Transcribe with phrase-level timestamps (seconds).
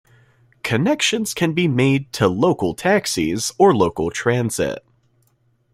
[0.63, 4.83] Connections can be made to local taxis or local transit.